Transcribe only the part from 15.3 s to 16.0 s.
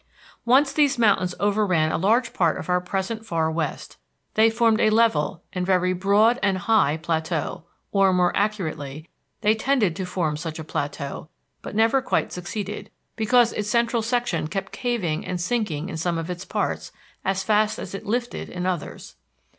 sinking in